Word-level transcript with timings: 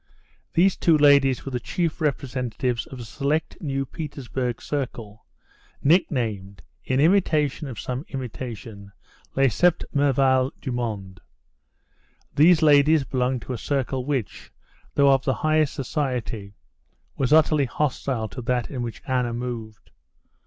These 0.53 0.77
two 0.77 0.97
ladies 0.97 1.45
were 1.45 1.51
the 1.51 1.59
chief 1.59 2.01
representatives 2.01 2.87
of 2.87 2.99
a 2.99 3.03
select 3.03 3.57
new 3.61 3.85
Petersburg 3.85 4.59
circle, 4.59 5.27
nicknamed, 5.83 6.63
in 6.83 6.99
imitation 6.99 7.67
of 7.67 7.79
some 7.79 8.03
imitation, 8.09 8.93
les 9.35 9.49
sept 9.49 9.83
merveilles 9.93 10.53
du 10.59 10.71
monde. 10.71 11.21
These 12.35 12.63
ladies 12.63 13.03
belonged 13.03 13.43
to 13.43 13.53
a 13.53 13.59
circle 13.59 14.03
which, 14.03 14.51
though 14.95 15.11
of 15.11 15.23
the 15.23 15.35
highest 15.45 15.75
society, 15.75 16.55
was 17.15 17.31
utterly 17.31 17.65
hostile 17.65 18.27
to 18.29 18.41
that 18.41 18.71
in 18.71 18.81
which 18.81 19.03
Anna 19.05 19.35
moved. 19.35 19.91